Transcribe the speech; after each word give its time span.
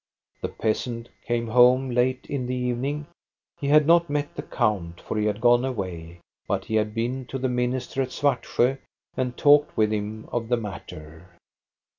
The 0.41 0.49
peasant 0.49 1.09
came 1.27 1.45
home 1.49 1.91
late 1.91 2.25
in 2.27 2.47
the 2.47 2.55
evening; 2.55 3.05
he 3.59 3.67
had 3.67 3.85
not 3.85 4.09
met 4.09 4.33
the 4.35 4.41
count, 4.41 4.99
for 4.99 5.15
he 5.15 5.27
had 5.27 5.39
gone 5.39 5.63
away, 5.63 6.21
but 6.47 6.65
he 6.65 6.73
had 6.73 6.95
been 6.95 7.27
to 7.27 7.37
the 7.37 7.47
minister 7.49 8.01
at 8.01 8.09
Svartsjo, 8.11 8.79
and 9.15 9.37
talked 9.37 9.77
with 9.77 9.91
him 9.93 10.27
of 10.31 10.49
the 10.49 10.57
matter. 10.57 11.27